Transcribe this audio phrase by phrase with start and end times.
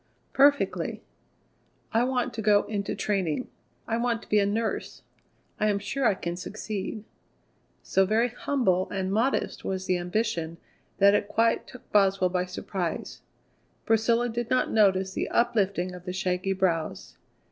[0.33, 1.03] "Perfectly."
[1.93, 3.49] "I want to go into training.
[3.87, 5.03] I want to be a nurse.
[5.59, 7.03] I am sure I can succeed."
[7.83, 10.57] So very humble and modest was the ambition
[10.97, 13.21] that it quite took Boswell by surprise.
[13.85, 17.15] Priscilla did not notice the uplifting of the shaggy brows.